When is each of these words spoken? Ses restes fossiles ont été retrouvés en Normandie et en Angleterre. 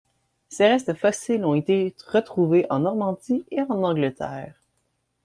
Ses 0.49 0.67
restes 0.67 0.95
fossiles 0.95 1.45
ont 1.45 1.53
été 1.53 1.95
retrouvés 2.11 2.65
en 2.71 2.79
Normandie 2.79 3.45
et 3.51 3.61
en 3.61 3.83
Angleterre. 3.83 4.55